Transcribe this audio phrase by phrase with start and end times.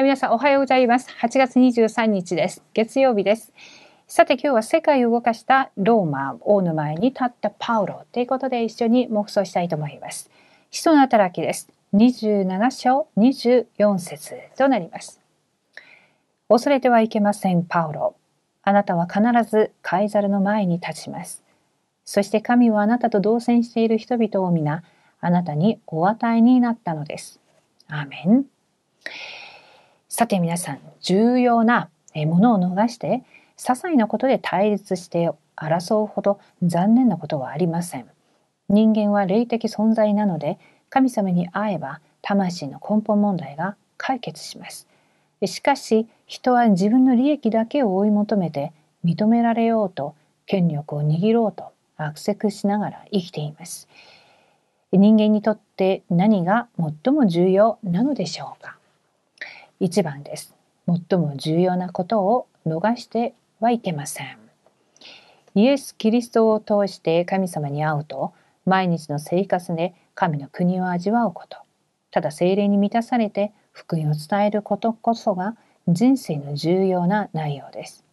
[0.00, 1.10] はい、皆さんおはようございます。
[1.20, 2.62] 8月23日です。
[2.72, 3.52] 月曜日です。
[4.08, 10.30] さて今日は世界を動かしたローマ王の前に立ったパウロということで一緒に黙想したいと思います。
[10.70, 11.68] 人の働きです。
[11.92, 15.20] 27章24節となります。
[16.48, 18.16] 恐れてはいけません、パウロ。
[18.62, 19.20] あなたは必
[19.50, 21.44] ずカイザルの前に立ちます。
[22.06, 24.82] そして神はあなたと同棲している人々を皆、
[25.20, 27.38] あなたにお与えになったのです。
[27.86, 28.59] アーメン。
[30.20, 33.22] さて皆さん、重要なものを逃して、
[33.56, 38.06] 些細なことで対立して争うほど残念なことはありません。
[38.68, 40.58] 人間は霊的存在なので、
[40.90, 44.86] 神様に会えば魂の根本問題が解決します。
[45.46, 50.14] しかし、人は自分の利益だけを追い求めて認められようと
[50.44, 53.88] 権力を握ろうと悪せくしながら生きています。
[54.92, 58.76] 人間にとって何が最も重要なのでしょうか？
[59.80, 60.54] 1番です。
[60.86, 64.36] 最も重要なことを逃してはいけません。
[65.54, 68.32] イエス・キリストを通して神様に会うと、
[68.66, 71.56] 毎日の生活で神の国を味わうこと、
[72.10, 75.56] ただ精霊に満たされて福音を伝えることこそが
[75.88, 78.04] 人生の重要な内容です。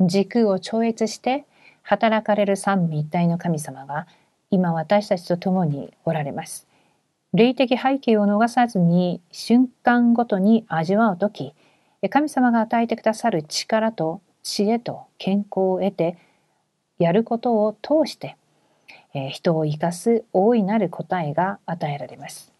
[0.00, 1.44] 時空を超越して
[1.82, 4.06] 働かれる三位一体の神様が
[4.50, 6.66] 今私たちと共におられます。
[7.32, 11.54] 霊的背景を逃さずに瞬間ごとに味わう時
[12.08, 16.16] 神様が与えてくださる力と知恵と健康を得て
[16.98, 18.36] やることを通して、
[19.12, 22.52] え人を生かす大いなる答えが与えられます。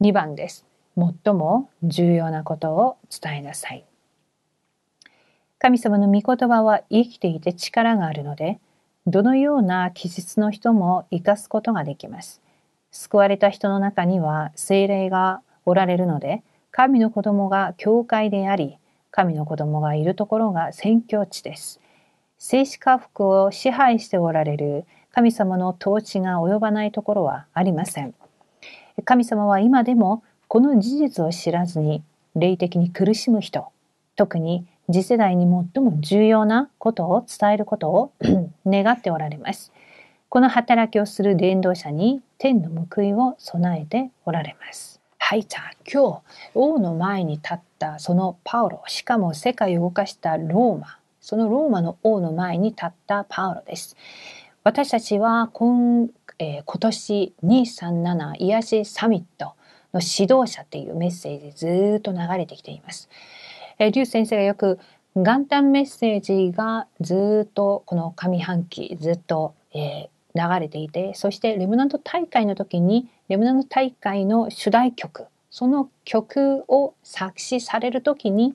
[0.00, 0.66] 2番です。
[0.96, 3.84] 最も重要なことを伝えなさい。
[5.58, 8.58] 神様の御言葉は生きていて力があるので、
[9.06, 12.42] どのような気質の人も生かすことができます。
[12.94, 18.78] 救われた人の中には精霊がおられるので、神の子供が教会であり、
[19.10, 21.80] 神の子供がいるところが宣教地です。
[22.38, 28.14] 聖子家福を支配しておられる神様の統治が及ばないところはありません。
[29.04, 32.04] 神様は今でもこの事実を知らずに
[32.36, 33.66] 霊的に苦しむ人、
[34.14, 38.12] 特に次世代に最も重要なことを伝えることを
[38.64, 39.72] 願っておられます。
[40.34, 45.00] この働きをする伝道者に天の報いを備えておられます。
[45.16, 46.22] はい、じゃあ今日
[46.56, 53.96] 王の前に立ったそのパウロ、しかも世界を動かしたローマ、そのローマの王の前に立ったパウロです。
[54.64, 56.08] 私たちは今,、
[56.40, 59.54] えー、今年237癒しサミット
[59.92, 63.08] の指導者っていうメッセージずっと流れてきています。
[63.78, 64.80] えー、リュウ先生がよく
[65.14, 78.54] 元旦メッセージがずっとこの上半期ずっと、えー、流れていて、そしてレムナント大会の時に、レムナント大会の主題曲、その曲を作詞される時に、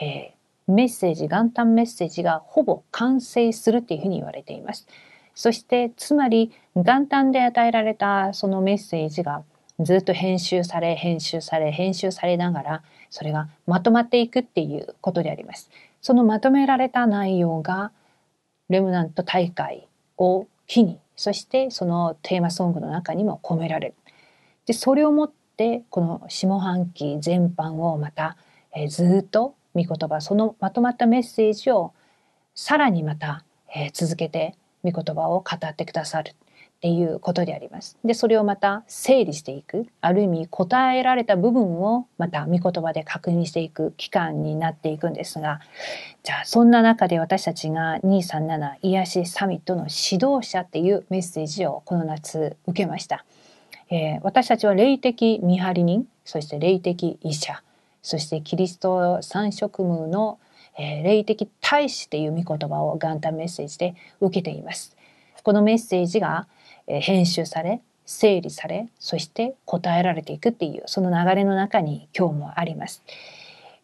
[0.00, 4.86] えー、メッセージ、元旦メッセージがほぼ完成するっていうふうに言われています。
[5.34, 9.42] そして、つまり、元旦で与えられたそのメッセージが
[9.80, 15.70] ずっと編集され、編集され、編集されながら、それがまとまっていくっていうことであります。
[16.00, 17.90] そのまとめられた内容が、
[18.68, 23.94] レムナント大会を機にそしてそのテーマソングの中にも込められる。
[24.66, 28.36] でそれをもってこの下半期全般をまた、
[28.74, 31.92] えー、ずっと御言葉そのまとまったメッセージを
[32.54, 33.44] さらにまた、
[33.74, 36.34] えー、続けて御言葉を語ってくださる
[36.76, 37.96] っていうことであります。
[38.04, 45.60] で、それをまた整理していく、ある意味答えられた部分をまた御言葉で確認していく期間になっていくんですが、
[46.22, 53.24] じゃあそんな中で私たちが237癒しサミットの指導者っていうメッセージをこの夏受けました。
[53.88, 57.62] えー、私たちは霊的見張り人、そして霊的医者、
[58.02, 60.38] そしてキリスト三職務の、
[60.78, 64.94] えー、霊的大使っていう御言葉を元旦メッセージで受けています。
[65.42, 66.48] このメッセージが
[66.86, 73.02] 編集され整理されそして答えられていくっていうその流れの中に今日もあります。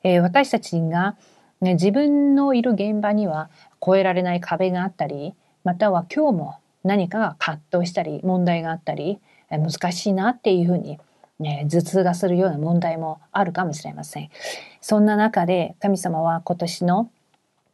[0.04, 1.16] え、私たちが、
[1.60, 3.50] ね、自分のいる現場には
[3.84, 5.34] 越えられない壁があったり
[5.64, 6.54] または今日も
[6.84, 10.98] 何かが葛藤したり問題があったり難しいなっていうふうに、
[11.38, 14.30] ね、頭痛がするような問題もあるかもしれません。
[14.80, 17.10] そんな中で神様は今年の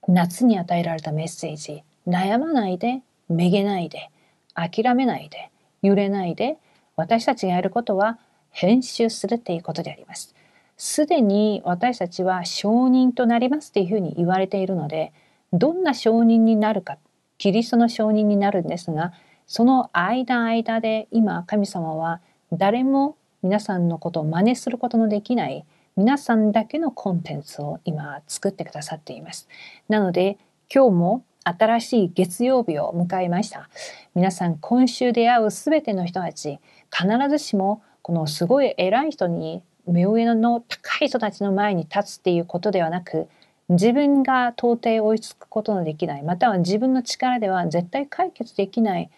[0.06, 4.10] 夏に与えられたメッセージ悩まないでめげないで
[4.58, 5.50] 諦めないで、
[5.82, 6.58] 揺れないで、
[6.96, 8.18] 私たちがやることは
[8.50, 10.34] 編集するっていうことであります。
[10.76, 15.12] すでに私たちは証人となりますっていうふうに言われているので、
[15.52, 16.98] どんな証人になるか、
[17.38, 19.12] キリストの証人になるんですが、
[19.46, 22.20] その間間で今神様は
[22.52, 25.64] 誰も皆さんのことを真似することのできない
[25.96, 29.48] 皆さんだけのコンテンツを今作ってくださっています。
[29.88, 30.38] なので
[30.72, 33.68] 今日も新しい月曜日を迎えました。
[34.14, 36.58] 皆さん今週出会うすべての人たち
[36.90, 43.28] 必ずしもこのすごい偉い人に目上の高い人たちの前に立つっていうことではなく
[43.68, 49.10] 自分が到底追いつくことのできないまたは自分の力では絶対解決できない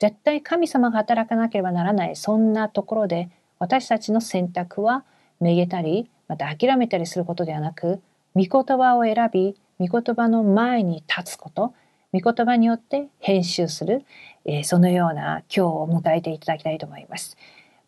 [0.00, 5.04] 絶対神様が働かなければならないそんなところで私たちの選択は
[5.40, 8.00] めげたりまた諦めたりすることではなく
[8.34, 9.54] 御言葉を選び
[9.86, 11.74] 御言葉の前に立つこと
[12.12, 14.04] 御言葉によって編集する、
[14.44, 17.36] えー、そのような今日を迎えていただきたいと思います。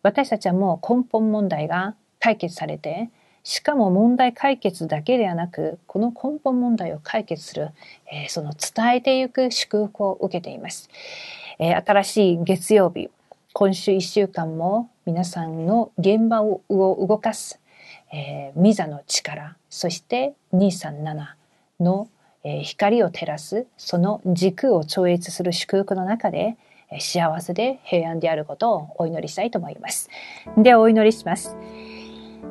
[0.03, 3.09] 私たちはもう根本問題が解決されて
[3.43, 7.69] しかも問題解決だけではなくこの根本問題を解決する、
[8.11, 10.89] えー、その伝えていく祝福を受けています。
[11.59, 13.09] えー、新しい月曜日、
[13.53, 17.61] 今週1週間も皆さんの現場を動かす、
[18.11, 21.44] えー、ミザの力、そして237
[21.79, 22.07] の、
[22.61, 26.57] 光を照らす、その軸を超越する祝福の中で、
[26.99, 30.09] 幸せで平安であることをお祈りしたいと思います。
[30.57, 31.57] ではお祈りします。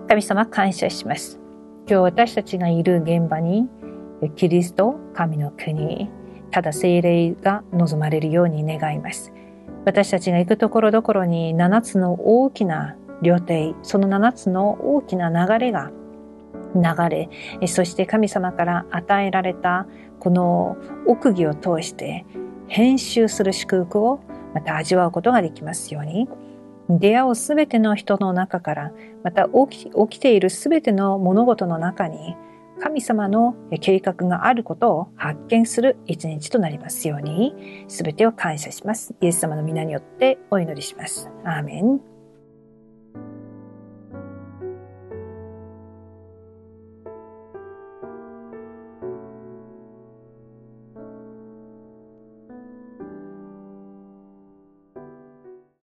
[0.09, 1.39] 神様感謝します。
[1.89, 3.69] 今日私たちがいる現場に、
[4.37, 6.11] キリスト、神の国、
[6.51, 9.33] ただ精霊が望まれるように願います。
[9.85, 15.91] 私たちが行くところどころに7つの大きな料亭、その7つの大きな流れが
[16.75, 17.29] 流れ、
[17.67, 19.87] そして神様から与えられた
[20.21, 20.77] この
[21.07, 22.25] 奥義を通して
[22.69, 24.21] 編集する祝福を
[24.55, 26.29] また味わうことができますように、
[26.89, 28.93] 出会うすべての人の中から、
[29.23, 32.37] また起きているすべての物事の中に、
[32.81, 39.15] 神様の計画があることを発見する一日となりますように、すべてを感謝します。
[39.21, 41.31] イエス様の皆によってお祈りします。
[41.45, 42.14] アーメン。